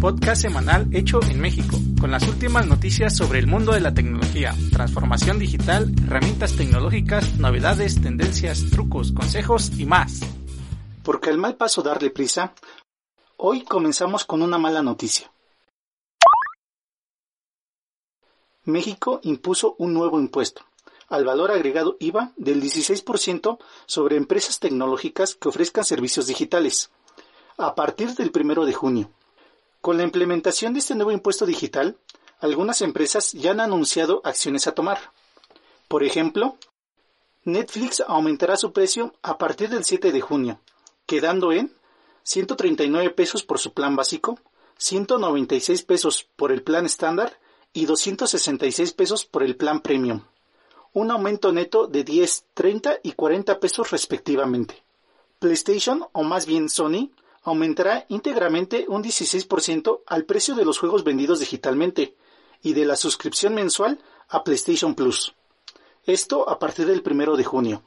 Podcast 0.00 0.42
semanal 0.42 0.88
hecho 0.92 1.20
en 1.22 1.40
México, 1.40 1.76
con 2.00 2.10
las 2.10 2.26
últimas 2.28 2.66
noticias 2.66 3.16
sobre 3.16 3.38
el 3.40 3.46
mundo 3.46 3.72
de 3.72 3.80
la 3.80 3.92
tecnología, 3.92 4.54
transformación 4.70 5.38
digital, 5.38 5.92
herramientas 6.04 6.56
tecnológicas, 6.56 7.38
novedades, 7.38 8.00
tendencias, 8.00 8.64
trucos, 8.70 9.12
consejos 9.12 9.70
y 9.78 9.84
más. 9.84 10.20
Porque 11.02 11.30
al 11.30 11.38
mal 11.38 11.56
paso 11.56 11.82
darle 11.82 12.10
prisa, 12.10 12.54
hoy 13.36 13.64
comenzamos 13.64 14.24
con 14.24 14.42
una 14.42 14.58
mala 14.58 14.82
noticia. 14.82 15.32
México 18.64 19.20
impuso 19.24 19.74
un 19.78 19.92
nuevo 19.92 20.20
impuesto 20.20 20.62
al 21.08 21.24
valor 21.24 21.50
agregado 21.50 21.96
IVA 22.00 22.32
del 22.36 22.62
16% 22.62 23.58
sobre 23.86 24.16
empresas 24.16 24.60
tecnológicas 24.60 25.34
que 25.34 25.48
ofrezcan 25.48 25.84
servicios 25.84 26.26
digitales, 26.26 26.90
a 27.58 27.74
partir 27.74 28.14
del 28.14 28.32
1 28.34 28.64
de 28.64 28.72
junio. 28.72 29.10
Con 29.82 29.98
la 29.98 30.04
implementación 30.04 30.72
de 30.72 30.78
este 30.78 30.94
nuevo 30.94 31.12
impuesto 31.12 31.44
digital, 31.44 31.98
algunas 32.40 32.80
empresas 32.80 33.32
ya 33.32 33.50
han 33.50 33.60
anunciado 33.60 34.22
acciones 34.24 34.66
a 34.66 34.72
tomar. 34.72 34.98
Por 35.88 36.02
ejemplo, 36.02 36.56
Netflix 37.44 38.00
aumentará 38.00 38.56
su 38.56 38.72
precio 38.72 39.14
a 39.20 39.36
partir 39.36 39.68
del 39.68 39.84
7 39.84 40.10
de 40.10 40.20
junio, 40.22 40.60
quedando 41.04 41.52
en 41.52 41.70
139 42.22 43.10
pesos 43.10 43.42
por 43.42 43.58
su 43.58 43.74
plan 43.74 43.94
básico, 43.94 44.38
196 44.78 45.82
pesos 45.82 46.26
por 46.36 46.50
el 46.50 46.62
plan 46.62 46.86
estándar 46.86 47.38
y 47.74 47.84
266 47.84 48.94
pesos 48.94 49.26
por 49.26 49.42
el 49.42 49.56
plan 49.56 49.82
premium 49.82 50.22
un 50.94 51.10
aumento 51.10 51.52
neto 51.52 51.86
de 51.86 52.04
10, 52.04 52.44
30 52.54 52.98
y 53.02 53.12
40 53.12 53.60
pesos 53.60 53.90
respectivamente. 53.90 54.82
PlayStation, 55.38 56.06
o 56.12 56.22
más 56.22 56.46
bien 56.46 56.68
Sony, 56.68 57.10
aumentará 57.42 58.06
íntegramente 58.08 58.86
un 58.88 59.02
16% 59.02 60.02
al 60.06 60.24
precio 60.24 60.54
de 60.54 60.64
los 60.64 60.78
juegos 60.78 61.04
vendidos 61.04 61.40
digitalmente 61.40 62.16
y 62.62 62.72
de 62.72 62.84
la 62.84 62.96
suscripción 62.96 63.54
mensual 63.54 64.00
a 64.28 64.44
PlayStation 64.44 64.94
Plus. 64.94 65.34
Esto 66.04 66.48
a 66.48 66.58
partir 66.58 66.86
del 66.86 67.02
1 67.04 67.36
de 67.36 67.44
junio. 67.44 67.82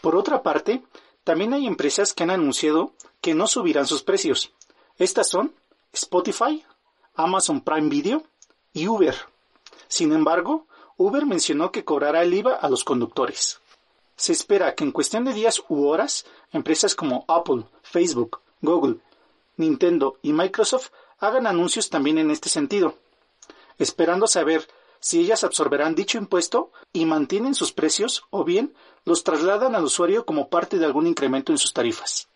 Por 0.00 0.16
otra 0.16 0.42
parte, 0.42 0.82
también 1.24 1.52
hay 1.52 1.66
empresas 1.66 2.14
que 2.14 2.22
han 2.22 2.30
anunciado 2.30 2.94
que 3.20 3.34
no 3.34 3.46
subirán 3.46 3.86
sus 3.86 4.02
precios. 4.02 4.52
Estas 4.96 5.28
son 5.28 5.54
Spotify, 5.92 6.64
Amazon 7.14 7.60
Prime 7.60 7.88
Video 7.88 8.22
y 8.72 8.88
Uber. 8.88 9.14
Sin 9.88 10.12
embargo, 10.12 10.66
Uber 10.96 11.26
mencionó 11.26 11.70
que 11.72 11.84
cobrará 11.84 12.22
el 12.22 12.34
IVA 12.34 12.54
a 12.54 12.68
los 12.68 12.84
conductores. 12.84 13.60
Se 14.16 14.32
espera 14.32 14.74
que 14.74 14.84
en 14.84 14.92
cuestión 14.92 15.24
de 15.24 15.32
días 15.32 15.62
u 15.68 15.86
horas, 15.86 16.26
empresas 16.52 16.94
como 16.94 17.24
Apple, 17.28 17.66
Facebook, 17.82 18.40
Google, 18.60 19.00
Nintendo 19.56 20.18
y 20.22 20.32
Microsoft 20.32 20.90
hagan 21.18 21.46
anuncios 21.46 21.90
también 21.90 22.18
en 22.18 22.30
este 22.30 22.48
sentido, 22.48 22.94
esperando 23.78 24.26
saber 24.26 24.68
si 25.00 25.20
ellas 25.20 25.44
absorberán 25.44 25.94
dicho 25.94 26.18
impuesto 26.18 26.72
y 26.92 27.06
mantienen 27.06 27.54
sus 27.54 27.72
precios 27.72 28.24
o 28.30 28.44
bien 28.44 28.74
los 29.04 29.24
trasladan 29.24 29.74
al 29.74 29.84
usuario 29.84 30.24
como 30.24 30.48
parte 30.48 30.78
de 30.78 30.86
algún 30.86 31.06
incremento 31.06 31.52
en 31.52 31.58
sus 31.58 31.72
tarifas. 31.72 32.28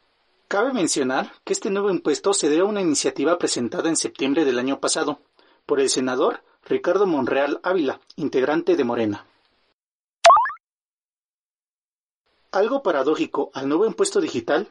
Cabe 0.49 0.73
mencionar 0.73 1.33
que 1.45 1.53
este 1.55 1.71
nuevo 1.71 1.91
impuesto 1.91 2.35
se 2.35 2.49
debe 2.49 2.63
a 2.63 2.67
una 2.67 2.83
iniciativa 2.83 3.39
presentada 3.39 3.89
en 3.89 3.97
septiembre 3.97 4.45
del 4.45 4.59
año 4.59 4.81
pasado 4.81 5.21
por 5.67 5.81
el 5.81 5.89
senador 5.89 6.43
Ricardo 6.65 7.07
Monreal 7.07 7.61
Ávila, 7.63 8.01
integrante 8.17 8.77
de 8.77 8.85
Morena. 8.85 9.27
Algo 12.51 12.83
paradójico 12.83 13.51
al 13.55 13.69
nuevo 13.69 13.87
impuesto 13.87 14.21
digital 14.21 14.69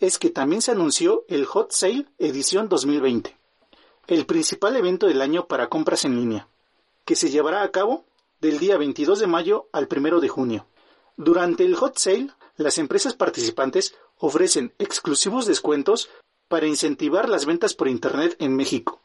es 0.00 0.18
que 0.18 0.30
también 0.30 0.62
se 0.62 0.70
anunció 0.70 1.24
el 1.28 1.44
Hot 1.44 1.72
Sale 1.72 2.06
edición 2.18 2.68
2020, 2.68 3.36
el 4.06 4.26
principal 4.26 4.76
evento 4.76 5.06
del 5.06 5.20
año 5.20 5.46
para 5.46 5.68
compras 5.68 6.04
en 6.04 6.16
línea, 6.16 6.48
que 7.04 7.16
se 7.16 7.30
llevará 7.30 7.62
a 7.62 7.70
cabo 7.70 8.04
del 8.40 8.58
día 8.58 8.76
22 8.76 9.18
de 9.18 9.26
mayo 9.26 9.68
al 9.72 9.88
1 9.90 10.20
de 10.20 10.28
junio. 10.28 10.66
Durante 11.16 11.64
el 11.64 11.74
Hot 11.74 11.98
Sale, 11.98 12.30
las 12.56 12.78
empresas 12.78 13.14
participantes 13.14 13.96
ofrecen 14.18 14.72
exclusivos 14.78 15.46
descuentos 15.46 16.08
para 16.46 16.66
incentivar 16.66 17.28
las 17.28 17.44
ventas 17.44 17.74
por 17.74 17.88
Internet 17.88 18.36
en 18.38 18.54
México. 18.54 19.00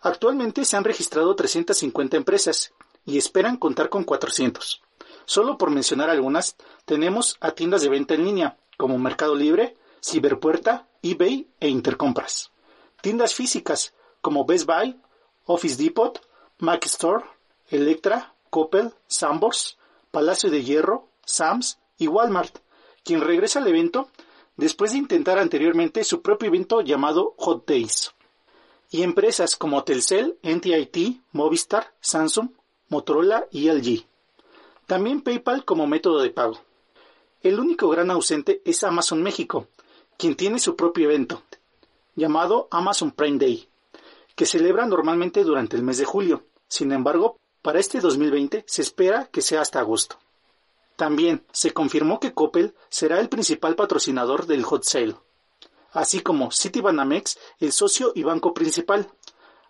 Actualmente 0.00 0.64
se 0.64 0.76
han 0.76 0.84
registrado 0.84 1.34
350 1.36 2.16
empresas 2.16 2.72
y 3.04 3.18
esperan 3.18 3.56
contar 3.56 3.90
con 3.90 4.04
400. 4.04 4.82
Solo 5.26 5.58
por 5.58 5.70
mencionar 5.70 6.08
algunas, 6.08 6.56
tenemos 6.86 7.36
a 7.40 7.52
tiendas 7.52 7.82
de 7.82 7.88
venta 7.90 8.14
en 8.14 8.24
línea 8.24 8.58
como 8.76 8.98
Mercado 8.98 9.34
Libre, 9.34 9.76
Ciberpuerta, 10.06 10.86
eBay 11.02 11.48
e 11.58 11.68
Intercompras. 11.68 12.52
Tiendas 13.02 13.34
físicas 13.34 13.92
como 14.20 14.44
Best 14.44 14.64
Buy, 14.64 15.00
Office 15.46 15.82
Depot, 15.82 16.20
Mac 16.60 16.86
Store, 16.86 17.24
Electra, 17.70 18.32
Coppel, 18.48 18.94
Sambors, 19.08 19.78
Palacio 20.12 20.48
de 20.48 20.62
Hierro, 20.62 21.08
Sams 21.24 21.80
y 21.98 22.06
Walmart, 22.06 22.58
quien 23.02 23.20
regresa 23.20 23.58
al 23.58 23.66
evento 23.66 24.08
después 24.56 24.92
de 24.92 24.98
intentar 24.98 25.40
anteriormente 25.40 26.04
su 26.04 26.22
propio 26.22 26.50
evento 26.50 26.82
llamado 26.82 27.34
Hot 27.38 27.66
Days 27.66 28.14
y 28.92 29.02
empresas 29.02 29.56
como 29.56 29.82
Telcel, 29.82 30.38
NTIT, 30.44 31.20
Movistar, 31.32 31.92
Samsung, 32.00 32.50
Motorola 32.90 33.48
y 33.50 33.68
LG. 33.70 34.06
También 34.86 35.20
PayPal 35.20 35.64
como 35.64 35.88
método 35.88 36.22
de 36.22 36.30
pago. 36.30 36.60
El 37.42 37.58
único 37.58 37.88
gran 37.88 38.12
ausente 38.12 38.62
es 38.64 38.84
Amazon 38.84 39.20
México, 39.20 39.66
quien 40.18 40.36
tiene 40.36 40.58
su 40.58 40.76
propio 40.76 41.10
evento, 41.10 41.42
llamado 42.14 42.68
Amazon 42.70 43.10
Prime 43.10 43.38
Day, 43.38 43.68
que 44.34 44.46
celebra 44.46 44.86
normalmente 44.86 45.44
durante 45.44 45.76
el 45.76 45.82
mes 45.82 45.98
de 45.98 46.04
julio. 46.04 46.44
Sin 46.68 46.92
embargo, 46.92 47.38
para 47.62 47.80
este 47.80 48.00
2020 48.00 48.64
se 48.66 48.82
espera 48.82 49.26
que 49.26 49.42
sea 49.42 49.60
hasta 49.60 49.80
agosto. 49.80 50.18
También 50.96 51.44
se 51.52 51.72
confirmó 51.72 52.20
que 52.20 52.32
Coppel 52.32 52.74
será 52.88 53.20
el 53.20 53.28
principal 53.28 53.76
patrocinador 53.76 54.46
del 54.46 54.64
Hot 54.64 54.84
Sale 54.84 55.16
así 55.96 56.20
como 56.20 56.52
Citibanamex, 56.52 57.38
el 57.58 57.72
socio 57.72 58.12
y 58.14 58.22
banco 58.22 58.52
principal, 58.52 59.10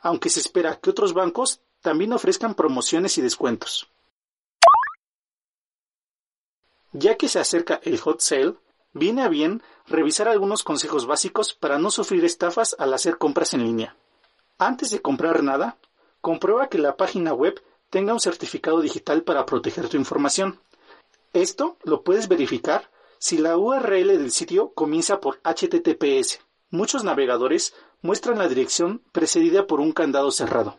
aunque 0.02 0.28
se 0.28 0.40
espera 0.40 0.76
que 0.76 0.90
otros 0.90 1.14
bancos 1.14 1.60
también 1.80 2.12
ofrezcan 2.12 2.54
promociones 2.54 3.16
y 3.18 3.22
descuentos. 3.22 3.88
Ya 6.92 7.16
que 7.16 7.28
se 7.28 7.38
acerca 7.38 7.80
el 7.84 8.00
hot 8.00 8.20
sale, 8.20 8.54
viene 8.96 9.22
a 9.22 9.28
bien 9.28 9.62
revisar 9.86 10.28
algunos 10.28 10.64
consejos 10.64 11.06
básicos 11.06 11.52
para 11.52 11.78
no 11.78 11.90
sufrir 11.90 12.24
estafas 12.24 12.74
al 12.78 12.94
hacer 12.94 13.18
compras 13.18 13.52
en 13.54 13.64
línea. 13.64 13.96
Antes 14.58 14.90
de 14.90 15.02
comprar 15.02 15.42
nada, 15.42 15.76
comprueba 16.20 16.68
que 16.68 16.78
la 16.78 16.96
página 16.96 17.34
web 17.34 17.62
tenga 17.90 18.14
un 18.14 18.20
certificado 18.20 18.80
digital 18.80 19.22
para 19.22 19.44
proteger 19.44 19.88
tu 19.88 19.96
información. 19.96 20.60
Esto 21.32 21.76
lo 21.84 22.02
puedes 22.02 22.28
verificar 22.28 22.90
si 23.18 23.38
la 23.38 23.56
URL 23.56 24.18
del 24.18 24.30
sitio 24.30 24.72
comienza 24.72 25.20
por 25.20 25.40
HTTPS, 25.42 26.40
muchos 26.70 27.04
navegadores 27.04 27.74
muestran 28.00 28.38
la 28.38 28.48
dirección 28.48 29.02
precedida 29.12 29.66
por 29.66 29.80
un 29.80 29.92
candado 29.92 30.30
cerrado. 30.30 30.78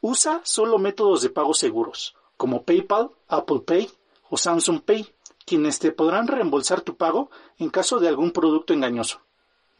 Usa 0.00 0.40
solo 0.44 0.78
métodos 0.78 1.22
de 1.22 1.30
pago 1.30 1.54
seguros, 1.54 2.14
como 2.36 2.64
PayPal, 2.64 3.10
Apple 3.28 3.60
Pay 3.66 3.90
o 4.28 4.36
Samsung 4.36 4.82
Pay, 4.82 5.14
quienes 5.50 5.80
te 5.80 5.90
podrán 5.90 6.28
reembolsar 6.28 6.80
tu 6.80 6.94
pago 6.94 7.28
en 7.58 7.70
caso 7.70 7.98
de 7.98 8.06
algún 8.06 8.30
producto 8.30 8.72
engañoso. 8.72 9.22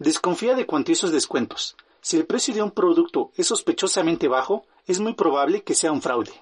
Desconfía 0.01 0.57
de 0.57 0.67
cuantiosos 0.67 1.13
descuentos. 1.13 1.77
Si 2.01 2.17
el 2.17 2.27
precio 2.27 2.53
de 2.53 2.61
un 2.61 2.73
producto 2.73 3.31
es 3.37 3.47
sospechosamente 3.47 4.27
bajo, 4.27 4.67
es 4.89 4.99
muy 4.99 5.15
probable 5.15 5.63
que 5.63 5.77
sea 5.77 5.93
un 5.93 6.03
fraude. 6.03 6.33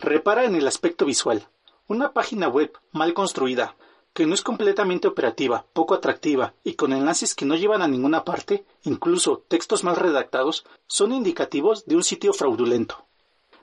Repara 0.00 0.46
en 0.46 0.54
el 0.54 0.66
aspecto 0.66 1.04
visual. 1.04 1.48
Una 1.86 2.14
página 2.14 2.48
web 2.48 2.72
mal 2.92 3.12
construida 3.12 3.76
que 4.14 4.24
no 4.24 4.32
es 4.32 4.40
completamente 4.40 5.06
operativa, 5.06 5.66
poco 5.74 5.92
atractiva 5.92 6.54
y 6.64 6.76
con 6.76 6.94
enlaces 6.94 7.34
que 7.34 7.44
no 7.44 7.56
llevan 7.56 7.82
a 7.82 7.88
ninguna 7.88 8.24
parte, 8.24 8.64
incluso 8.84 9.44
textos 9.48 9.84
mal 9.84 9.96
redactados, 9.96 10.64
son 10.86 11.12
indicativos 11.12 11.84
de 11.84 11.96
un 11.96 12.04
sitio 12.04 12.32
fraudulento. 12.32 13.04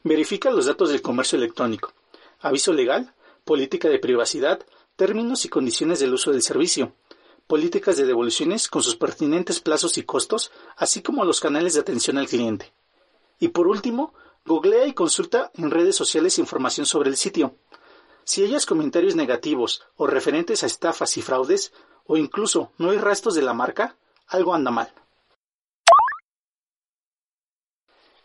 Verifica 0.04 0.52
los 0.52 0.68
datos 0.68 0.90
del 0.90 1.02
comercio 1.02 1.40
electrónico, 1.40 1.94
aviso 2.42 2.74
legal, 2.74 3.16
política 3.46 3.88
de 3.88 4.00
privacidad, 4.00 4.66
términos 4.96 5.46
y 5.46 5.50
condiciones 5.50 6.00
del 6.00 6.14
uso 6.14 6.32
del 6.32 6.42
servicio, 6.42 6.94
políticas 7.48 7.96
de 7.96 8.06
devoluciones 8.06 8.68
con 8.68 8.84
sus 8.84 8.96
pertinentes 8.96 9.60
plazos 9.60 9.98
y 9.98 10.04
costos, 10.04 10.52
así 10.76 11.02
como 11.02 11.24
los 11.24 11.40
canales 11.40 11.76
de 11.76 11.80
atención 11.80 12.18
al 12.18 12.28
cliente. 12.28 12.74
Y 13.40 13.50
por 13.50 13.68
último, 13.68 14.14
googlea 14.46 14.88
y 14.88 14.94
consulta 14.94 15.52
en 15.54 15.72
redes 15.72 15.96
sociales 15.96 16.40
información 16.40 16.86
sobre 16.86 17.10
el 17.10 17.18
sitio, 17.18 17.56
si 18.26 18.44
hayas 18.44 18.66
comentarios 18.66 19.16
negativos 19.16 19.84
o 19.96 20.08
referentes 20.08 20.64
a 20.64 20.66
estafas 20.66 21.16
y 21.18 21.22
fraudes, 21.22 21.72
o 22.08 22.18
incluso 22.18 22.72
no 22.80 22.90
hay 22.90 22.98
rastros 22.98 23.36
de 23.36 23.44
la 23.44 23.54
marca, 23.54 23.98
algo 24.28 24.56
anda 24.56 24.72
mal. 24.72 24.92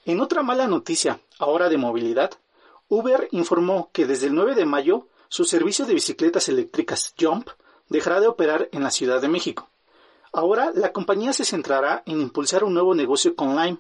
En 0.06 0.20
otra 0.20 0.42
mala 0.42 0.66
noticia, 0.66 1.20
ahora 1.38 1.68
de 1.68 1.76
movilidad, 1.76 2.32
Uber 2.90 3.28
informó 3.30 3.88
que 3.92 4.04
desde 4.04 4.26
el 4.26 4.34
9 4.34 4.56
de 4.56 4.66
mayo 4.66 5.06
su 5.28 5.44
servicio 5.44 5.86
de 5.86 5.94
bicicletas 5.94 6.48
eléctricas 6.48 7.14
Jump 7.18 7.48
dejará 7.88 8.20
de 8.20 8.26
operar 8.26 8.68
en 8.72 8.82
la 8.82 8.90
Ciudad 8.90 9.20
de 9.20 9.28
México. 9.28 9.70
Ahora 10.32 10.72
la 10.74 10.92
compañía 10.92 11.32
se 11.32 11.44
centrará 11.44 12.02
en 12.04 12.20
impulsar 12.20 12.64
un 12.64 12.74
nuevo 12.74 12.96
negocio 12.96 13.36
con 13.36 13.50
Lime, 13.50 13.78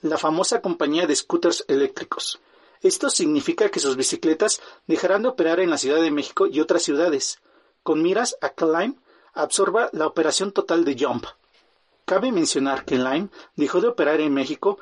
la 0.00 0.16
famosa 0.16 0.62
compañía 0.62 1.06
de 1.06 1.14
scooters 1.14 1.66
eléctricos. 1.68 2.40
Esto 2.80 3.10
significa 3.10 3.68
que 3.68 3.80
sus 3.80 3.96
bicicletas 3.96 4.62
dejarán 4.86 5.24
de 5.24 5.28
operar 5.28 5.60
en 5.60 5.68
la 5.68 5.76
Ciudad 5.76 6.00
de 6.00 6.10
México 6.10 6.46
y 6.46 6.60
otras 6.60 6.82
ciudades, 6.82 7.40
con 7.82 8.02
miras 8.02 8.38
a 8.40 8.48
que 8.48 8.64
Lime 8.64 8.96
absorba 9.34 9.90
la 9.92 10.06
operación 10.06 10.52
total 10.52 10.86
de 10.86 10.96
Jump. 10.98 11.26
Cabe 12.06 12.32
mencionar 12.32 12.86
que 12.86 12.96
Lime 12.96 13.28
dejó 13.56 13.82
de 13.82 13.88
operar 13.88 14.22
en 14.22 14.32
México 14.32 14.78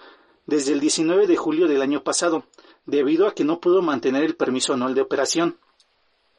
desde 0.47 0.73
el 0.73 0.79
19 0.79 1.27
de 1.27 1.37
julio 1.37 1.67
del 1.67 1.83
año 1.83 2.05
pasado, 2.05 2.45
debido 2.87 3.27
a 3.27 3.35
que 3.35 3.45
no 3.45 3.61
pudo 3.61 3.83
mantener 3.83 4.25
el 4.25 4.37
permiso 4.37 4.73
anual 4.73 4.95
de 4.95 5.03
operación. 5.03 5.59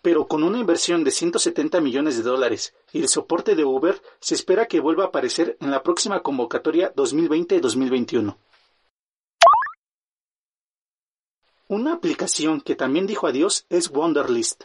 Pero 0.01 0.27
con 0.27 0.43
una 0.43 0.59
inversión 0.59 1.03
de 1.03 1.11
170 1.11 1.81
millones 1.81 2.17
de 2.17 2.23
dólares 2.23 2.73
y 2.93 3.01
el 3.01 3.09
soporte 3.09 3.55
de 3.55 3.65
Uber, 3.65 4.01
se 4.19 4.35
espera 4.35 4.65
que 4.65 4.79
vuelva 4.79 5.05
a 5.05 5.07
aparecer 5.07 5.57
en 5.59 5.71
la 5.71 5.83
próxima 5.83 6.21
convocatoria 6.21 6.93
2020-2021. 6.95 8.37
Una 11.69 11.93
aplicación 11.93 12.61
que 12.61 12.75
también 12.75 13.07
dijo 13.07 13.27
adiós 13.27 13.65
es 13.69 13.89
Wonderlist, 13.89 14.63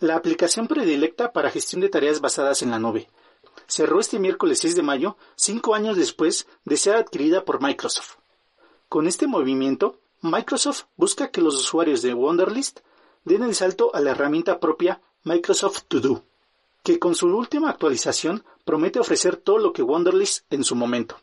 la 0.00 0.14
aplicación 0.14 0.68
predilecta 0.68 1.32
para 1.32 1.50
gestión 1.50 1.80
de 1.80 1.88
tareas 1.88 2.20
basadas 2.20 2.62
en 2.62 2.70
la 2.70 2.78
nube. 2.78 3.08
Cerró 3.66 3.98
este 4.00 4.18
miércoles 4.18 4.60
6 4.60 4.76
de 4.76 4.82
mayo, 4.82 5.16
cinco 5.34 5.74
años 5.74 5.96
después 5.96 6.46
de 6.64 6.76
ser 6.76 6.94
adquirida 6.94 7.44
por 7.44 7.60
Microsoft. 7.60 8.14
Con 8.88 9.06
este 9.06 9.26
movimiento, 9.26 9.98
Microsoft 10.20 10.86
busca 10.96 11.30
que 11.30 11.40
los 11.40 11.54
usuarios 11.54 12.02
de 12.02 12.12
Wonderlist 12.12 12.80
den 13.24 13.44
el 13.44 13.54
salto 13.54 13.94
a 13.94 14.00
la 14.00 14.10
herramienta 14.10 14.58
propia 14.58 15.00
Microsoft 15.22 15.84
To 15.86 16.00
Do, 16.00 16.24
que 16.82 16.98
con 16.98 17.14
su 17.14 17.28
última 17.28 17.70
actualización 17.70 18.44
promete 18.64 18.98
ofrecer 18.98 19.36
todo 19.36 19.58
lo 19.58 19.72
que 19.72 19.82
Wonderlist 19.82 20.52
en 20.52 20.64
su 20.64 20.74
momento. 20.74 21.20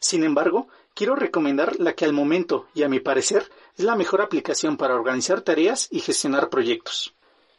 Sin 0.00 0.24
embargo, 0.24 0.66
quiero 0.94 1.14
recomendar 1.14 1.78
la 1.78 1.94
que 1.94 2.04
al 2.04 2.12
momento 2.12 2.66
y 2.74 2.82
a 2.82 2.88
mi 2.88 2.98
parecer 2.98 3.48
es 3.76 3.84
la 3.84 3.94
mejor 3.94 4.20
aplicación 4.20 4.76
para 4.76 4.96
organizar 4.96 5.42
tareas 5.42 5.86
y 5.92 6.00
gestionar 6.00 6.50
proyectos. 6.50 7.14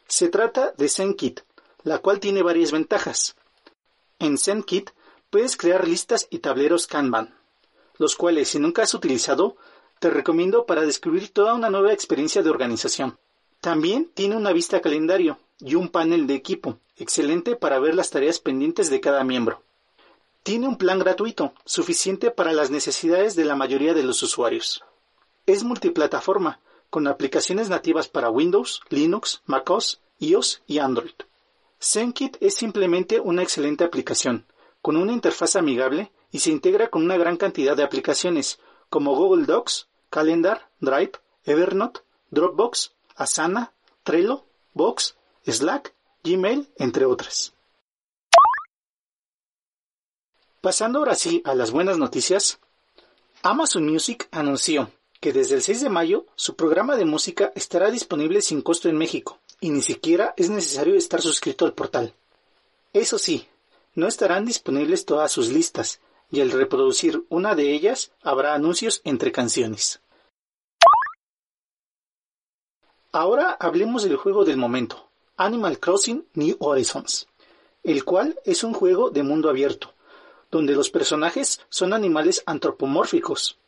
Se 0.06 0.28
trata 0.28 0.74
de 0.76 0.88
ZenKit, 0.88 1.40
la 1.82 1.98
cual 1.98 2.20
tiene 2.20 2.42
varias 2.42 2.72
ventajas. 2.72 3.36
En 4.18 4.36
ZenKit 4.36 4.90
puedes 5.30 5.56
crear 5.56 5.88
listas 5.88 6.26
y 6.30 6.40
tableros 6.40 6.86
Kanban, 6.86 7.34
los 7.96 8.16
cuales 8.16 8.48
si 8.48 8.58
nunca 8.58 8.82
has 8.82 8.94
utilizado, 8.94 9.56
te 10.00 10.10
recomiendo 10.10 10.66
para 10.66 10.82
descubrir 10.82 11.28
toda 11.30 11.54
una 11.54 11.70
nueva 11.70 11.92
experiencia 11.92 12.42
de 12.42 12.50
organización. 12.50 13.18
También 13.60 14.10
tiene 14.14 14.36
una 14.36 14.52
vista 14.52 14.80
calendario 14.80 15.38
y 15.60 15.74
un 15.74 15.88
panel 15.88 16.26
de 16.26 16.34
equipo, 16.34 16.78
excelente 16.96 17.56
para 17.56 17.78
ver 17.80 17.94
las 17.94 18.10
tareas 18.10 18.38
pendientes 18.38 18.90
de 18.90 19.00
cada 19.00 19.24
miembro. 19.24 19.62
Tiene 20.42 20.68
un 20.68 20.76
plan 20.76 20.98
gratuito, 20.98 21.52
suficiente 21.64 22.30
para 22.30 22.52
las 22.52 22.70
necesidades 22.70 23.34
de 23.34 23.44
la 23.44 23.56
mayoría 23.56 23.94
de 23.94 24.04
los 24.04 24.22
usuarios. 24.22 24.84
Es 25.46 25.64
multiplataforma, 25.64 26.60
con 26.90 27.06
aplicaciones 27.06 27.68
nativas 27.68 28.08
para 28.08 28.30
Windows, 28.30 28.80
Linux, 28.88 29.42
MacOS, 29.46 30.00
iOS 30.20 30.62
y 30.66 30.78
Android. 30.78 31.14
ZenKit 31.80 32.36
es 32.40 32.54
simplemente 32.54 33.20
una 33.20 33.42
excelente 33.42 33.84
aplicación, 33.84 34.46
con 34.80 34.96
una 34.96 35.12
interfaz 35.12 35.56
amigable 35.56 36.10
y 36.30 36.38
se 36.40 36.50
integra 36.50 36.88
con 36.88 37.02
una 37.02 37.16
gran 37.16 37.36
cantidad 37.36 37.76
de 37.76 37.82
aplicaciones 37.82 38.58
como 38.88 39.14
Google 39.14 39.46
Docs, 39.46 39.88
Calendar, 40.10 40.70
Drive, 40.80 41.12
Evernote, 41.44 42.00
Dropbox, 42.30 42.92
Asana, 43.16 43.72
Trello, 44.02 44.44
Box, 44.74 45.16
Slack, 45.46 45.94
Gmail, 46.22 46.68
entre 46.76 47.04
otras. 47.04 47.54
Pasando 50.60 50.98
ahora 50.98 51.14
sí 51.14 51.42
a 51.44 51.54
las 51.54 51.70
buenas 51.70 51.98
noticias, 51.98 52.58
Amazon 53.42 53.86
Music 53.90 54.28
anunció 54.32 54.90
que 55.20 55.32
desde 55.32 55.54
el 55.56 55.62
6 55.62 55.82
de 55.82 55.88
mayo 55.88 56.26
su 56.34 56.56
programa 56.56 56.96
de 56.96 57.04
música 57.04 57.52
estará 57.54 57.90
disponible 57.90 58.42
sin 58.42 58.62
costo 58.62 58.88
en 58.88 58.96
México 58.96 59.38
y 59.60 59.70
ni 59.70 59.82
siquiera 59.82 60.34
es 60.36 60.50
necesario 60.50 60.94
estar 60.94 61.20
suscrito 61.20 61.64
al 61.64 61.74
portal. 61.74 62.14
Eso 62.92 63.18
sí, 63.18 63.46
no 63.94 64.06
estarán 64.06 64.44
disponibles 64.44 65.04
todas 65.04 65.32
sus 65.32 65.48
listas 65.48 66.00
y 66.30 66.40
al 66.40 66.50
reproducir 66.50 67.24
una 67.28 67.54
de 67.54 67.72
ellas 67.72 68.12
habrá 68.22 68.54
anuncios 68.54 69.00
entre 69.04 69.32
canciones. 69.32 70.00
Ahora 73.12 73.52
hablemos 73.58 74.02
del 74.02 74.16
juego 74.16 74.44
del 74.44 74.58
momento, 74.58 75.08
Animal 75.36 75.78
Crossing 75.80 76.26
New 76.34 76.56
Horizons, 76.60 77.26
el 77.82 78.04
cual 78.04 78.38
es 78.44 78.64
un 78.64 78.74
juego 78.74 79.10
de 79.10 79.22
mundo 79.22 79.48
abierto, 79.48 79.94
donde 80.50 80.74
los 80.74 80.90
personajes 80.90 81.62
son 81.70 81.94
animales 81.94 82.42
antropomórficos. 82.44 83.58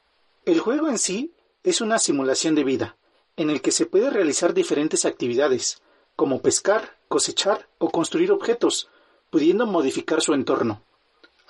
El 0.45 0.61
juego 0.61 0.89
en 0.89 0.99
sí 0.99 1.33
es 1.65 1.81
una 1.81 1.99
simulación 1.99 2.55
de 2.55 2.65
vida, 2.65 2.97
en 3.37 3.49
el 3.49 3.63
que 3.63 3.73
se 3.73 3.87
puede 3.87 4.11
realizar 4.11 4.53
diferentes 4.53 5.07
actividades, 5.07 5.83
como 6.17 6.43
pescar, 6.43 6.99
cosechar 7.09 7.69
o 7.79 7.91
construir 7.91 8.33
objetos, 8.33 8.89
pudiendo 9.31 9.67
modificar 9.67 10.21
su 10.21 10.35
entorno. 10.35 10.83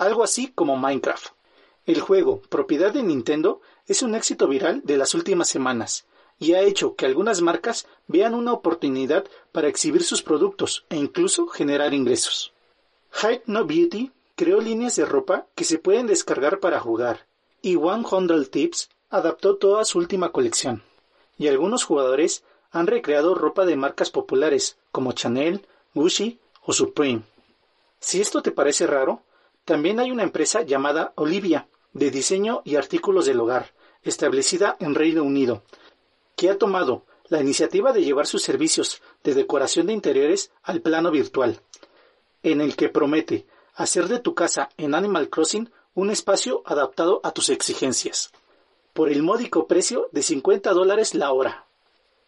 Algo 0.01 0.25
así 0.25 0.51
como 0.55 0.79
Minecraft. 0.79 1.27
El 1.85 2.01
juego, 2.01 2.41
propiedad 2.49 2.91
de 2.91 3.03
Nintendo, 3.03 3.61
es 3.87 4.01
un 4.01 4.15
éxito 4.15 4.49
viral 4.49 4.81
de 4.83 4.97
las 4.97 5.13
últimas 5.13 5.51
semanas 5.51 6.07
y 6.39 6.55
ha 6.55 6.63
hecho 6.63 6.97
que 6.97 7.05
algunas 7.05 7.43
marcas 7.43 7.87
vean 8.07 8.33
una 8.33 8.55
oportunidad 8.55 9.27
para 9.53 9.69
exhibir 9.69 10.03
sus 10.03 10.23
productos 10.23 10.87
e 10.89 10.97
incluso 10.97 11.49
generar 11.49 11.93
ingresos. 11.93 12.55
Hype 13.13 13.43
No 13.45 13.67
Beauty 13.67 14.11
creó 14.37 14.63
líneas 14.63 14.97
de 14.97 15.05
ropa 15.05 15.49
que 15.55 15.65
se 15.65 15.77
pueden 15.77 16.07
descargar 16.07 16.61
para 16.61 16.81
jugar 16.81 17.27
y 17.61 17.77
100 17.77 18.47
Tips 18.51 18.89
adaptó 19.11 19.57
toda 19.57 19.85
su 19.85 19.99
última 19.99 20.33
colección. 20.33 20.83
Y 21.37 21.49
algunos 21.49 21.85
jugadores 21.85 22.43
han 22.71 22.87
recreado 22.87 23.35
ropa 23.35 23.67
de 23.67 23.77
marcas 23.77 24.09
populares 24.09 24.79
como 24.93 25.13
Chanel, 25.13 25.67
Gucci 25.93 26.41
o 26.63 26.73
Supreme. 26.73 27.21
Si 27.99 28.23
esto 28.23 28.41
te 28.41 28.51
parece 28.51 28.87
raro, 28.87 29.25
también 29.71 30.01
hay 30.01 30.11
una 30.11 30.25
empresa 30.25 30.63
llamada 30.63 31.13
Olivia, 31.15 31.69
de 31.93 32.11
diseño 32.11 32.61
y 32.65 32.75
artículos 32.75 33.27
del 33.27 33.39
hogar, 33.39 33.73
establecida 34.03 34.77
en 34.81 34.97
Reino 34.97 35.23
Unido, 35.23 35.63
que 36.35 36.51
ha 36.51 36.59
tomado 36.59 37.05
la 37.29 37.41
iniciativa 37.41 37.93
de 37.93 38.03
llevar 38.03 38.27
sus 38.27 38.43
servicios 38.43 39.01
de 39.23 39.33
decoración 39.33 39.87
de 39.87 39.93
interiores 39.93 40.51
al 40.65 40.81
plano 40.81 41.13
virtual, 41.13 41.61
en 42.43 42.61
el 42.61 42.75
que 42.75 42.89
promete 42.89 43.47
hacer 43.73 44.09
de 44.09 44.19
tu 44.19 44.35
casa 44.35 44.71
en 44.77 44.93
Animal 44.93 45.31
Crossing 45.31 45.71
un 45.95 46.11
espacio 46.11 46.65
adaptado 46.67 47.21
a 47.23 47.31
tus 47.31 47.49
exigencias 47.49 48.33
por 48.93 49.09
el 49.09 49.23
módico 49.23 49.69
precio 49.69 50.09
de 50.11 50.25
50 50.25 50.73
dólares 50.73 51.15
la 51.15 51.31
hora. 51.31 51.67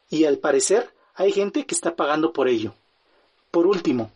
Y 0.08 0.26
al 0.26 0.38
parecer 0.38 0.94
hay 1.16 1.32
gente 1.32 1.66
que 1.66 1.74
está 1.74 1.96
pagando 1.96 2.32
por 2.32 2.46
ello. 2.46 2.72
Por 3.50 3.66
último, 3.66 4.12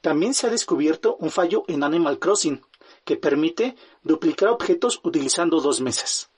también 0.00 0.32
se 0.32 0.46
ha 0.46 0.50
descubierto 0.50 1.16
un 1.16 1.30
fallo 1.30 1.64
en 1.66 1.82
Animal 1.82 2.20
Crossing 2.20 2.62
que 3.04 3.16
permite 3.16 3.76
duplicar 4.02 4.48
objetos 4.48 5.00
utilizando 5.02 5.60
dos 5.60 5.80
mesas. 5.80 6.30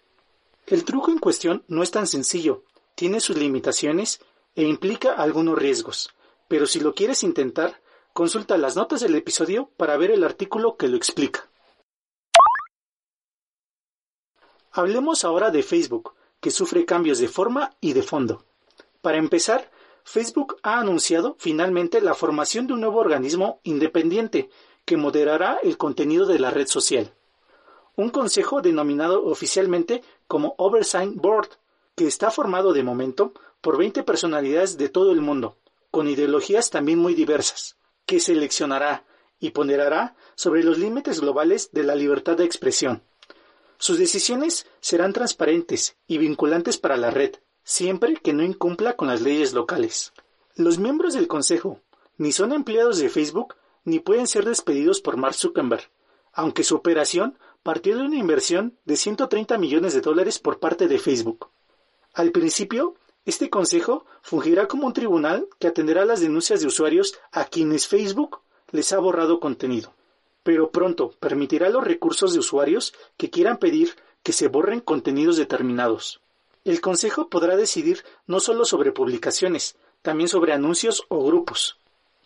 El 0.66 0.84
truco 0.84 1.10
en 1.10 1.18
cuestión 1.18 1.64
no 1.68 1.82
es 1.82 1.90
tan 1.90 2.06
sencillo, 2.06 2.64
tiene 2.94 3.20
sus 3.20 3.36
limitaciones 3.36 4.20
e 4.54 4.62
implica 4.62 5.12
algunos 5.14 5.58
riesgos, 5.58 6.14
pero 6.48 6.66
si 6.66 6.80
lo 6.80 6.94
quieres 6.94 7.22
intentar, 7.22 7.80
consulta 8.12 8.58
las 8.58 8.76
notas 8.76 9.00
del 9.00 9.14
episodio 9.14 9.70
para 9.76 9.96
ver 9.96 10.10
el 10.10 10.24
artículo 10.24 10.76
que 10.76 10.88
lo 10.88 10.96
explica. 10.96 11.48
Hablemos 14.70 15.24
ahora 15.24 15.50
de 15.50 15.62
Facebook, 15.62 16.14
que 16.40 16.50
sufre 16.50 16.86
cambios 16.86 17.18
de 17.18 17.28
forma 17.28 17.76
y 17.80 17.92
de 17.92 18.02
fondo. 18.02 18.44
Para 19.00 19.18
empezar, 19.18 19.70
Facebook 20.04 20.56
ha 20.62 20.80
anunciado 20.80 21.36
finalmente 21.38 22.00
la 22.00 22.14
formación 22.14 22.66
de 22.66 22.72
un 22.74 22.80
nuevo 22.80 22.98
organismo 22.98 23.60
independiente 23.62 24.50
que 24.84 24.96
moderará 24.96 25.58
el 25.62 25.76
contenido 25.76 26.26
de 26.26 26.38
la 26.38 26.50
red 26.50 26.66
social. 26.66 27.14
Un 27.96 28.10
consejo 28.10 28.62
denominado 28.62 29.24
oficialmente 29.24 30.02
como 30.26 30.54
Oversight 30.58 31.14
Board, 31.14 31.48
que 31.94 32.06
está 32.06 32.30
formado 32.30 32.72
de 32.72 32.82
momento 32.82 33.32
por 33.60 33.78
20 33.78 34.02
personalidades 34.02 34.78
de 34.78 34.88
todo 34.88 35.12
el 35.12 35.20
mundo, 35.20 35.58
con 35.90 36.08
ideologías 36.08 36.70
también 36.70 36.98
muy 36.98 37.14
diversas, 37.14 37.76
que 38.06 38.18
seleccionará 38.18 39.04
y 39.38 39.50
ponderará 39.50 40.16
sobre 40.34 40.64
los 40.64 40.78
límites 40.78 41.20
globales 41.20 41.70
de 41.72 41.82
la 41.82 41.94
libertad 41.94 42.36
de 42.36 42.44
expresión, 42.44 43.02
sus 43.82 43.98
decisiones 43.98 44.64
serán 44.78 45.12
transparentes 45.12 45.96
y 46.06 46.18
vinculantes 46.18 46.78
para 46.78 46.96
la 46.96 47.10
red, 47.10 47.32
siempre 47.64 48.14
que 48.14 48.32
no 48.32 48.44
incumpla 48.44 48.94
con 48.94 49.08
las 49.08 49.22
leyes 49.22 49.54
locales. 49.54 50.12
Los 50.54 50.78
miembros 50.78 51.14
del 51.14 51.26
Consejo 51.26 51.80
ni 52.16 52.30
son 52.30 52.52
empleados 52.52 53.00
de 53.00 53.08
Facebook 53.08 53.56
ni 53.84 54.00
pueden 54.00 54.26
ser 54.26 54.44
despedidos 54.44 55.00
por 55.00 55.16
Mark 55.16 55.34
Zuckerberg, 55.34 55.90
aunque 56.32 56.64
su 56.64 56.76
operación 56.76 57.38
partió 57.62 57.96
de 57.96 58.02
una 58.02 58.16
inversión 58.16 58.78
de 58.84 58.96
130 58.96 59.58
millones 59.58 59.94
de 59.94 60.00
dólares 60.00 60.38
por 60.38 60.58
parte 60.58 60.88
de 60.88 60.98
Facebook. 60.98 61.50
Al 62.14 62.32
principio, 62.32 62.94
este 63.24 63.50
consejo 63.50 64.04
fungirá 64.22 64.66
como 64.66 64.86
un 64.86 64.92
tribunal 64.92 65.48
que 65.58 65.68
atenderá 65.68 66.04
las 66.04 66.20
denuncias 66.20 66.60
de 66.60 66.66
usuarios 66.66 67.18
a 67.30 67.44
quienes 67.44 67.86
Facebook 67.86 68.40
les 68.70 68.92
ha 68.92 68.98
borrado 68.98 69.38
contenido. 69.40 69.94
pero 70.42 70.70
pronto 70.70 71.12
permitirá 71.20 71.70
los 71.70 71.84
recursos 71.84 72.32
de 72.32 72.40
usuarios 72.40 72.92
que 73.16 73.30
quieran 73.30 73.58
pedir 73.58 73.96
que 74.22 74.32
se 74.32 74.48
borren 74.48 74.80
contenidos 74.80 75.36
determinados. 75.36 76.20
El 76.64 76.80
Consejo 76.80 77.28
podrá 77.28 77.56
decidir 77.56 78.04
no 78.26 78.40
solo 78.40 78.64
sobre 78.64 78.92
publicaciones, 78.92 79.76
también 80.02 80.28
sobre 80.28 80.52
anuncios 80.52 81.04
o 81.08 81.24
grupos. 81.24 81.78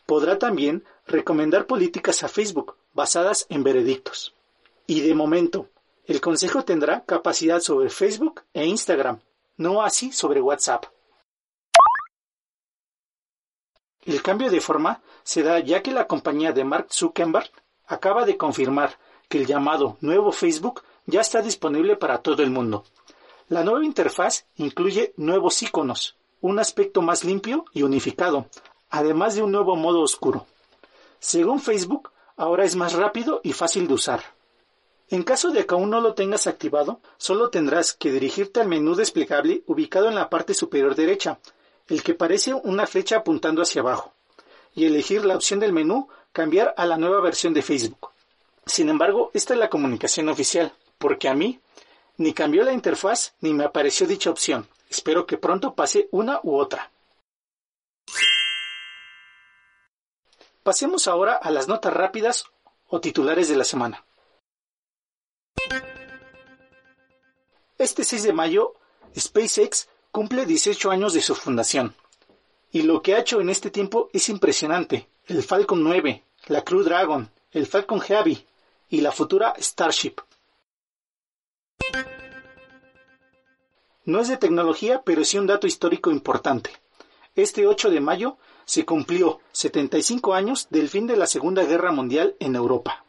Podrá 0.06 0.38
también 0.38 0.84
recomendar 1.06 1.66
políticas 1.66 2.22
a 2.22 2.28
Facebook 2.28 2.76
basadas 2.94 3.46
en 3.48 3.62
veredictos. 3.62 4.34
Y 4.86 5.00
de 5.00 5.14
momento, 5.14 5.68
el 6.04 6.20
Consejo 6.20 6.64
tendrá 6.64 7.04
capacidad 7.04 7.60
sobre 7.60 7.90
Facebook 7.90 8.42
e 8.54 8.64
Instagram, 8.64 9.20
no 9.56 9.82
así 9.82 10.12
sobre 10.12 10.40
WhatsApp. 10.40 10.86
El 14.04 14.22
cambio 14.22 14.48
de 14.50 14.60
forma 14.60 15.02
se 15.25 15.42
da 15.42 15.58
ya 15.58 15.82
que 15.82 15.90
la 15.90 16.06
compañía 16.06 16.52
de 16.52 16.62
Mark 16.62 16.86
Zuckerberg 16.92 17.50
acaba 17.86 18.25
de 18.25 18.36
confirmar 18.36 18.96
que 19.28 19.38
el 19.38 19.46
llamado 19.46 19.98
nuevo 20.00 20.30
Facebook 20.30 20.82
ya 21.06 21.20
está 21.20 21.42
disponible 21.42 21.96
para 21.96 22.18
todo 22.18 22.44
el 22.44 22.50
mundo. 22.50 22.84
La 23.48 23.64
nueva 23.64 23.84
interfaz 23.84 24.46
incluye 24.56 25.12
nuevos 25.16 25.60
iconos, 25.62 26.16
un 26.40 26.60
aspecto 26.60 27.02
más 27.02 27.25
limpio 27.25 27.64
y 27.72 27.82
unificado, 27.82 28.46
además 28.97 29.35
de 29.35 29.43
un 29.43 29.53
nuevo 29.53 29.76
modo 29.76 30.00
oscuro. 30.00 30.47
Según 31.19 31.61
Facebook, 31.61 32.11
ahora 32.37 32.65
es 32.65 32.76
más 32.76 32.93
rápido 32.93 33.41
y 33.43 33.53
fácil 33.53 33.88
de 33.88 33.95
usar. 33.95 34.23
En 35.09 35.23
caso 35.23 35.50
de 35.50 35.67
que 35.67 35.75
aún 35.75 35.91
no 35.91 36.00
lo 36.00 36.15
tengas 36.15 36.47
activado, 36.47 37.00
solo 37.17 37.50
tendrás 37.50 37.93
que 37.93 38.11
dirigirte 38.11 38.61
al 38.61 38.69
menú 38.69 38.95
desplegable 38.95 39.62
ubicado 39.67 40.09
en 40.09 40.17
la 40.17 40.29
parte 40.29 40.53
superior 40.53 40.95
derecha, 40.95 41.38
el 41.88 42.03
que 42.03 42.15
parece 42.15 42.55
una 42.55 42.87
flecha 42.87 43.19
apuntando 43.19 43.62
hacia 43.62 43.83
abajo, 43.83 44.12
y 44.75 44.85
elegir 44.85 45.25
la 45.25 45.37
opción 45.37 45.61
del 45.61 45.73
menú 45.73 46.09
Cambiar 46.37 46.75
a 46.76 46.85
la 46.85 46.99
nueva 46.99 47.23
versión 47.23 47.55
de 47.55 47.62
Facebook. 47.62 48.11
Sin 48.67 48.91
embargo, 48.91 49.31
esta 49.33 49.55
es 49.55 49.59
la 49.59 49.71
comunicación 49.71 50.29
oficial, 50.29 50.71
porque 50.99 51.31
a 51.31 51.35
mí 51.35 51.61
ni 52.19 52.35
cambió 52.35 52.62
la 52.62 52.75
interfaz 52.75 53.33
ni 53.41 53.55
me 53.55 53.65
apareció 53.65 54.07
dicha 54.07 54.29
opción. 54.29 54.69
Espero 54.91 55.25
que 55.25 55.38
pronto 55.38 55.75
pase 55.75 56.09
una 56.11 56.41
u 56.43 56.57
otra. 56.57 56.91
Pasemos 60.66 61.06
ahora 61.06 61.37
a 61.37 61.52
las 61.52 61.68
notas 61.68 61.92
rápidas 61.92 62.46
o 62.88 63.00
titulares 63.00 63.49
de 63.49 63.54
la 63.54 63.62
semana. 63.62 64.04
Este 67.78 68.02
6 68.02 68.25
de 68.25 68.32
mayo, 68.32 68.75
SpaceX 69.16 69.88
cumple 70.11 70.44
18 70.44 70.90
años 70.90 71.14
de 71.14 71.23
su 71.23 71.37
fundación. 71.37 71.94
Y 72.73 72.82
lo 72.82 73.00
que 73.00 73.14
ha 73.14 73.20
hecho 73.20 73.40
en 73.40 73.49
este 73.49 73.70
tiempo 73.70 74.11
es 74.12 74.28
impresionante. 74.28 75.08
El 75.26 75.44
Falcon 75.44 75.85
9, 75.85 76.25
la 76.49 76.64
Crew 76.64 76.82
Dragon, 76.82 77.30
el 77.52 77.68
Falcon 77.68 78.00
Heavy 78.00 78.44
y 78.88 79.02
la 79.02 79.12
futura 79.12 79.54
Starship. 79.61 80.16
No 84.04 84.18
es 84.18 84.26
de 84.26 84.37
tecnología, 84.37 85.02
pero 85.04 85.25
sí 85.25 85.38
un 85.38 85.46
dato 85.46 85.68
histórico 85.68 86.11
importante. 86.11 86.73
Este 87.37 87.68
8 87.68 87.88
de 87.88 88.00
mayo 88.00 88.37
se 88.66 88.85
cumplió 88.85 89.40
75 89.52 90.35
años 90.35 90.66
del 90.68 90.90
fin 90.90 91.06
de 91.06 91.16
la 91.16 91.26
Segunda 91.26 91.64
Guerra 91.64 91.92
Mundial 91.92 92.37
en 92.40 92.56
Europa. 92.56 93.04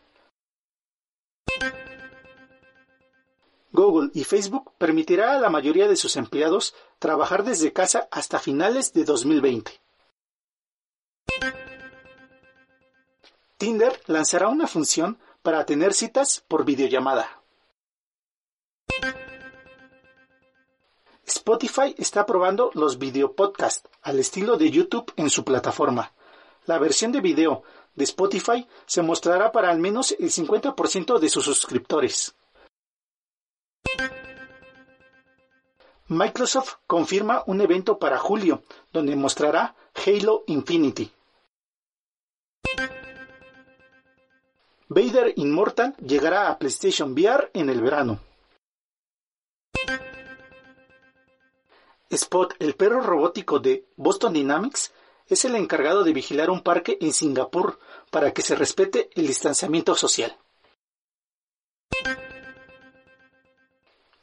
Google 3.71 4.09
y 4.13 4.23
Facebook 4.23 4.71
permitirá 4.77 5.33
a 5.33 5.39
la 5.39 5.49
mayoría 5.49 5.87
de 5.87 5.97
sus 5.97 6.15
empleados 6.15 6.73
trabajar 6.99 7.43
desde 7.43 7.73
casa 7.73 8.07
hasta 8.11 8.39
finales 8.39 8.93
de 8.93 9.03
2020. 9.03 9.71
Tinder 13.57 13.99
lanzará 14.05 14.47
una 14.47 14.67
función 14.67 15.19
para 15.41 15.65
tener 15.65 15.93
citas 15.93 16.43
por 16.47 16.65
videollamada. 16.65 17.41
Spotify 21.27 21.93
está 21.97 22.25
probando 22.25 22.71
los 22.73 22.97
videopodcasts 22.99 23.89
al 24.01 24.17
estilo 24.17 24.55
de 24.55 24.71
YouTube 24.71 25.11
en 25.17 25.29
su 25.29 25.43
plataforma. 25.43 26.13
La 26.65 26.79
versión 26.79 27.11
de 27.11 27.19
video 27.19 27.63
de 27.95 28.05
Spotify 28.05 28.65
se 28.85 29.01
mostrará 29.01 29.51
para 29.51 29.69
al 29.69 29.77
menos 29.77 30.15
el 30.17 30.31
50% 30.31 31.19
de 31.19 31.27
sus 31.27 31.43
suscriptores. 31.43 32.33
Microsoft 36.07 36.75
confirma 36.87 37.43
un 37.45 37.59
evento 37.59 37.99
para 37.99 38.17
julio, 38.17 38.63
donde 38.93 39.17
mostrará 39.17 39.75
Halo 39.95 40.45
Infinity. 40.47 41.11
Vader 44.87 45.33
Immortal 45.35 45.93
llegará 45.97 46.47
a 46.47 46.57
PlayStation 46.57 47.11
VR 47.11 47.51
en 47.53 47.69
el 47.69 47.81
verano. 47.81 48.26
Spot, 52.09 52.53
el 52.59 52.75
perro 52.75 53.01
robótico 53.01 53.59
de 53.59 53.85
Boston 53.97 54.33
Dynamics, 54.33 54.93
es 55.27 55.43
el 55.45 55.55
encargado 55.55 56.03
de 56.03 56.13
vigilar 56.13 56.49
un 56.49 56.61
parque 56.61 56.97
en 57.01 57.11
Singapur 57.11 57.79
para 58.11 58.31
que 58.31 58.41
se 58.41 58.55
respete 58.55 59.09
el 59.15 59.27
distanciamiento 59.27 59.95
social. 59.95 60.35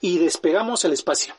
Y 0.01 0.19
despegamos 0.19 0.85
al 0.85 0.93
espacio. 0.93 1.35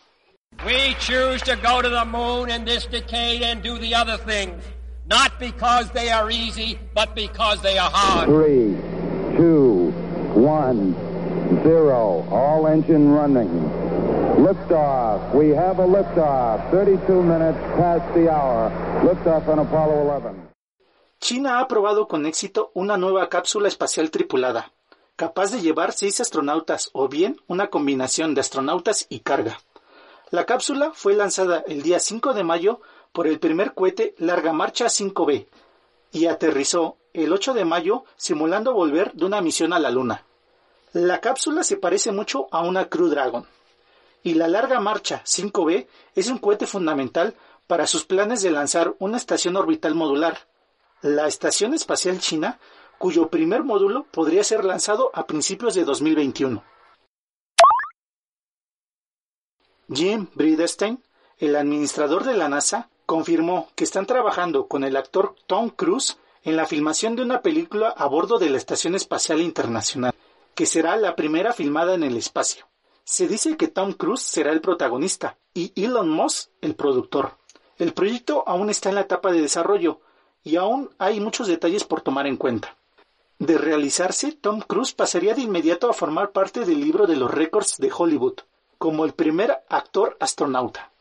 We 0.66 0.96
choose 1.00 1.44
to 1.44 1.56
go 1.58 1.82
to 1.82 1.90
the 1.90 2.06
moon 2.06 2.50
in 2.50 2.64
this 2.66 2.88
decade 2.88 3.44
and 3.44 3.62
do 3.62 3.78
the 3.78 3.94
other 3.94 4.18
things, 4.18 4.64
not 5.06 5.38
because 5.40 5.92
they 5.92 6.10
are 6.10 6.32
easy, 6.32 6.80
but 6.94 7.14
because 7.14 7.62
they 7.62 7.78
are 7.78 7.92
hard. 7.92 8.28
Three, 8.28 8.78
two, 9.38 9.92
one, 10.34 10.96
zero. 11.64 12.26
All 12.32 12.68
engine 12.68 13.12
running. 13.12 13.85
Liftoff. 14.38 15.34
We 15.34 15.56
have 15.56 15.80
a 15.80 15.88
liftoff. 15.88 16.70
32 16.70 17.24
minutes 17.24 17.58
past 17.78 18.14
the 18.14 18.30
hour. 18.30 18.70
Liftoff 19.02 19.48
on 19.48 19.60
Apollo 19.60 20.12
11. 20.12 20.50
China 21.22 21.60
ha 21.60 21.68
probado 21.70 22.10
con 22.10 22.26
éxito 22.26 22.70
una 22.74 22.98
nueva 22.98 23.30
cápsula 23.30 23.70
espacial 23.70 24.12
tripulada, 24.12 24.74
capaz 25.16 25.52
de 25.52 25.62
llevar 25.62 25.94
seis 25.94 26.20
astronautas 26.20 26.90
o 26.92 27.08
bien 27.08 27.38
una 27.48 27.68
combinación 27.70 28.36
de 28.36 28.42
astronautas 28.42 29.08
y 29.08 29.22
carga. 29.22 29.58
La 30.32 30.46
cápsula 30.46 30.92
fue 30.94 31.14
lanzada 31.14 31.64
el 31.66 31.82
día 31.82 32.00
5 32.00 32.34
de 32.34 32.44
mayo 32.44 32.82
por 33.14 33.28
el 33.28 33.40
primer 33.40 33.74
cohete 33.74 34.16
Larga 34.18 34.52
Marcha 34.52 34.88
5B 34.88 35.48
y 36.12 36.26
aterrizó 36.26 36.98
el 37.14 37.32
8 37.32 37.54
de 37.54 37.64
mayo 37.64 38.04
simulando 38.18 38.74
volver 38.74 39.14
de 39.14 39.26
una 39.26 39.40
misión 39.40 39.72
a 39.72 39.80
la 39.80 39.92
Luna. 39.92 40.26
La 40.92 41.22
cápsula 41.22 41.64
se 41.64 41.78
parece 41.78 42.12
mucho 42.12 42.48
a 42.52 42.62
una 42.64 42.90
Crew 42.90 43.08
Dragon 43.08 43.46
y 44.26 44.34
la 44.34 44.48
Larga 44.48 44.80
Marcha 44.80 45.22
5B 45.24 45.86
es 46.16 46.30
un 46.30 46.40
cohete 46.40 46.66
fundamental 46.66 47.36
para 47.68 47.86
sus 47.86 48.06
planes 48.06 48.42
de 48.42 48.50
lanzar 48.50 48.96
una 48.98 49.18
estación 49.18 49.56
orbital 49.56 49.94
modular, 49.94 50.48
la 51.04 51.28
Estación 51.28 51.76
Espacial 51.76 52.20
China, 52.20 52.60
cuyo 52.98 53.30
primer 53.30 53.64
módulo 53.64 54.06
podría 54.06 54.44
ser 54.44 54.66
lanzado 54.66 55.12
a 55.14 55.28
principios 55.28 55.76
de 55.76 55.84
2021. 55.84 56.64
Jim 59.94 60.28
Bridenstine, 60.34 60.98
el 61.38 61.56
administrador 61.56 62.24
de 62.24 62.36
la 62.36 62.50
NASA, 62.50 62.90
confirmó 63.06 63.70
que 63.76 63.84
están 63.84 64.08
trabajando 64.08 64.68
con 64.68 64.84
el 64.84 64.96
actor 64.96 65.36
Tom 65.46 65.70
Cruise 65.70 66.18
en 66.42 66.56
la 66.56 66.66
filmación 66.66 67.16
de 67.16 67.22
una 67.22 67.44
película 67.44 67.90
a 67.90 68.08
bordo 68.08 68.40
de 68.40 68.50
la 68.50 68.58
Estación 68.58 68.96
Espacial 68.96 69.40
Internacional, 69.40 70.16
que 70.56 70.66
será 70.66 70.96
la 70.96 71.16
primera 71.16 71.54
filmada 71.54 71.94
en 71.94 72.02
el 72.02 72.18
espacio. 72.18 72.66
Se 73.08 73.28
dice 73.28 73.56
que 73.56 73.68
Tom 73.68 73.94
Cruise 73.94 74.24
será 74.24 74.52
el 74.52 74.62
protagonista 74.62 75.38
y 75.54 75.72
Elon 75.76 76.10
Musk 76.10 76.50
el 76.62 76.74
productor. 76.74 77.38
El 77.78 77.94
proyecto 77.94 78.44
aún 78.48 78.72
está 78.72 78.90
en 78.90 78.96
la 78.96 79.02
etapa 79.02 79.32
de 79.32 79.42
desarrollo 79.42 80.02
y 80.44 80.56
aún 80.56 80.90
hay 80.98 81.20
muchos 81.20 81.48
detalles 81.48 81.84
por 81.84 82.02
tomar 82.02 82.26
en 82.26 82.36
cuenta. 82.36 82.76
De 83.38 83.60
realizarse, 83.60 84.32
Tom 84.32 84.60
Cruise 84.62 84.94
pasaría 84.94 85.36
de 85.36 85.44
inmediato 85.44 85.88
a 85.88 85.94
formar 85.94 86.32
parte 86.32 86.66
del 86.66 86.82
libro 86.82 87.06
de 87.06 87.16
los 87.16 87.30
récords 87.30 87.78
de 87.78 87.92
Hollywood, 87.96 88.40
como 88.80 89.06
el 89.06 89.14
primer 89.14 89.56
actor 89.70 90.18
astronauta. 90.20 90.92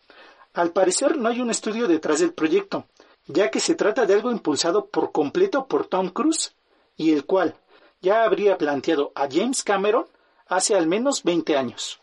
Al 0.53 0.73
parecer 0.73 1.17
no 1.17 1.31
hay 1.31 1.41
un 1.41 1.49
estudio 1.49 1.89
detrás 1.89 2.21
del 2.21 2.35
proyecto, 2.35 2.85
ya 3.29 3.51
que 3.51 3.61
se 3.61 3.77
trata 3.77 4.05
de 4.05 4.13
algo 4.13 4.31
impulsado 4.31 4.87
por 4.87 5.11
completo 5.11 5.67
por 5.67 5.87
Tom 5.87 6.11
Cruise 6.11 6.55
y 6.99 7.13
el 7.13 7.25
cual 7.25 7.55
ya 8.03 8.25
habría 8.25 8.59
planteado 8.59 9.11
a 9.15 9.27
James 9.31 9.63
Cameron 9.63 10.05
hace 10.47 10.75
al 10.75 10.87
menos 10.87 11.23
20 11.23 11.57
años. 11.57 12.01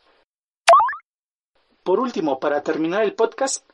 Por 1.84 2.00
último, 2.00 2.40
para 2.40 2.62
terminar 2.62 3.04
el 3.04 3.14
podcast, 3.14 3.66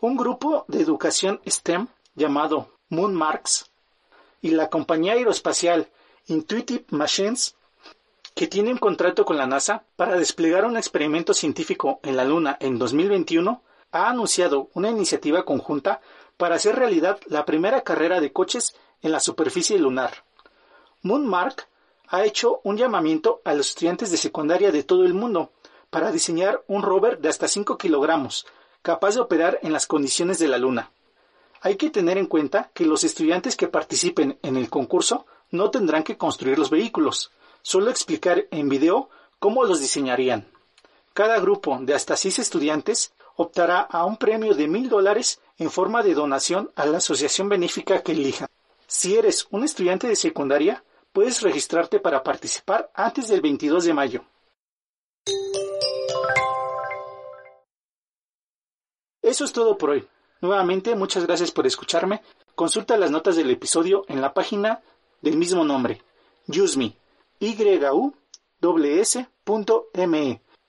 un 0.00 0.16
grupo 0.16 0.64
de 0.68 0.80
educación 0.80 1.40
STEM 1.46 1.88
llamado 2.14 2.78
Moonmarks 2.88 3.70
y 4.40 4.50
la 4.50 4.70
compañía 4.70 5.12
aeroespacial 5.14 5.88
Intuitive 6.26 6.84
Machines 6.90 7.56
que 8.34 8.46
tiene 8.46 8.72
un 8.72 8.78
contrato 8.78 9.24
con 9.24 9.36
la 9.36 9.46
NASA 9.46 9.84
para 9.96 10.16
desplegar 10.16 10.64
un 10.64 10.76
experimento 10.76 11.34
científico 11.34 12.00
en 12.02 12.16
la 12.16 12.24
Luna 12.24 12.56
en 12.60 12.78
2021, 12.78 13.62
ha 13.92 14.08
anunciado 14.08 14.70
una 14.74 14.88
iniciativa 14.88 15.44
conjunta 15.44 16.00
para 16.36 16.54
hacer 16.54 16.76
realidad 16.76 17.18
la 17.26 17.44
primera 17.44 17.82
carrera 17.82 18.20
de 18.20 18.32
coches 18.32 18.74
en 19.02 19.12
la 19.12 19.20
superficie 19.20 19.78
lunar. 19.78 20.24
Moonmark 21.02 21.68
ha 22.10 22.24
hecho 22.24 22.60
un 22.64 22.76
llamamiento 22.76 23.40
a 23.44 23.54
los 23.54 23.68
estudiantes 23.68 24.10
de 24.10 24.16
secundaria 24.16 24.72
de 24.72 24.82
todo 24.82 25.04
el 25.04 25.14
mundo 25.14 25.52
para 25.90 26.10
diseñar 26.10 26.62
un 26.66 26.82
rover 26.82 27.20
de 27.20 27.28
hasta 27.28 27.46
5 27.46 27.78
kilogramos, 27.78 28.46
capaz 28.82 29.14
de 29.14 29.20
operar 29.20 29.60
en 29.62 29.72
las 29.72 29.86
condiciones 29.86 30.40
de 30.40 30.48
la 30.48 30.58
Luna. 30.58 30.90
Hay 31.60 31.76
que 31.76 31.90
tener 31.90 32.18
en 32.18 32.26
cuenta 32.26 32.70
que 32.74 32.84
los 32.84 33.04
estudiantes 33.04 33.56
que 33.56 33.68
participen 33.68 34.38
en 34.42 34.56
el 34.56 34.68
concurso 34.68 35.24
no 35.50 35.70
tendrán 35.70 36.02
que 36.02 36.16
construir 36.16 36.58
los 36.58 36.70
vehículos, 36.70 37.30
solo 37.62 37.90
explicar 37.90 38.46
en 38.50 38.68
video 38.68 39.08
cómo 39.38 39.64
los 39.64 39.80
diseñarían. 39.80 40.48
Cada 41.12 41.38
grupo 41.38 41.78
de 41.80 41.94
hasta 41.94 42.16
6 42.16 42.40
estudiantes 42.40 43.12
optará 43.36 43.80
a 43.80 44.04
un 44.04 44.16
premio 44.16 44.54
de 44.54 44.66
mil 44.66 44.88
dólares 44.88 45.40
en 45.58 45.70
forma 45.70 46.02
de 46.02 46.14
donación 46.14 46.70
a 46.74 46.86
la 46.86 46.98
asociación 46.98 47.48
benéfica 47.48 48.02
que 48.02 48.12
elijan. 48.12 48.48
Si 48.86 49.16
eres 49.16 49.46
un 49.50 49.62
estudiante 49.62 50.08
de 50.08 50.16
secundaria, 50.16 50.82
puedes 51.12 51.42
registrarte 51.42 52.00
para 52.00 52.22
participar 52.22 52.90
antes 52.94 53.28
del 53.28 53.40
22 53.40 53.84
de 53.84 53.94
mayo. 53.94 54.24
Eso 59.22 59.44
es 59.44 59.52
todo 59.52 59.76
por 59.76 59.90
hoy. 59.90 60.08
Nuevamente, 60.40 60.94
muchas 60.94 61.26
gracias 61.26 61.50
por 61.50 61.66
escucharme. 61.66 62.22
Consulta 62.54 62.96
las 62.96 63.10
notas 63.10 63.36
del 63.36 63.50
episodio 63.50 64.04
en 64.08 64.20
la 64.20 64.32
página 64.32 64.82
del 65.20 65.36
mismo 65.36 65.64
nombre, 65.64 66.02
YUSME, 66.46 66.96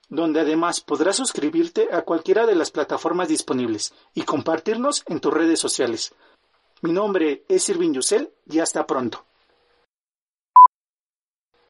donde 0.08 0.40
además 0.40 0.80
podrás 0.80 1.16
suscribirte 1.16 1.88
a 1.90 2.02
cualquiera 2.02 2.44
de 2.46 2.54
las 2.54 2.70
plataformas 2.70 3.28
disponibles 3.28 3.94
y 4.12 4.22
compartirnos 4.22 5.04
en 5.06 5.20
tus 5.20 5.32
redes 5.32 5.58
sociales. 5.58 6.14
Mi 6.82 6.92
nombre 6.92 7.44
es 7.48 7.68
Irving 7.70 7.94
Yusel 7.94 8.30
y 8.46 8.58
hasta 8.58 8.86
pronto. 8.86 9.24